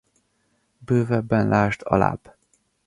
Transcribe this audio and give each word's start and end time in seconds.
Bővebben 0.77 1.69
l. 1.69 1.75
alább. 1.79 2.35